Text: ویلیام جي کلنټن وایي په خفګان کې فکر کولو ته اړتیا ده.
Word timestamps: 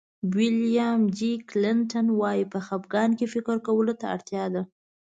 ویلیام 0.35 1.01
جي 1.17 1.31
کلنټن 1.49 2.07
وایي 2.19 2.43
په 2.53 2.59
خفګان 2.67 3.09
کې 3.17 3.25
فکر 3.33 3.55
کولو 3.67 3.93
ته 3.99 4.05
اړتیا 4.15 4.45
ده. 4.53 4.61